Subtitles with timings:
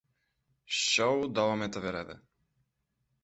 [0.83, 2.17] Shou davom etaveradi.